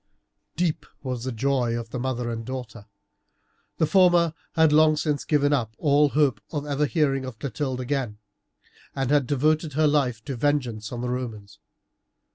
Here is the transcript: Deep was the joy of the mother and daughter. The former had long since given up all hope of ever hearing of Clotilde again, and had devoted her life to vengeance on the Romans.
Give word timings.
Deep 0.55 0.87
was 1.03 1.23
the 1.25 1.31
joy 1.31 1.77
of 1.77 1.91
the 1.91 1.99
mother 1.99 2.31
and 2.31 2.43
daughter. 2.43 2.87
The 3.77 3.85
former 3.85 4.33
had 4.53 4.73
long 4.73 4.97
since 4.97 5.23
given 5.23 5.53
up 5.53 5.75
all 5.77 6.09
hope 6.09 6.41
of 6.49 6.65
ever 6.65 6.87
hearing 6.87 7.23
of 7.23 7.37
Clotilde 7.37 7.81
again, 7.81 8.17
and 8.95 9.11
had 9.11 9.27
devoted 9.27 9.73
her 9.73 9.85
life 9.85 10.25
to 10.25 10.35
vengeance 10.35 10.91
on 10.91 11.01
the 11.01 11.09
Romans. 11.09 11.59